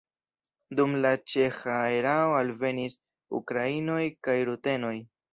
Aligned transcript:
Dum 0.77 0.93
la 1.05 1.09
ĉeĥa 1.33 1.75
erao 1.97 2.31
alvenis 2.37 2.95
ukrainoj 3.41 3.99
kaj 4.29 4.37
rutenoj. 4.51 4.95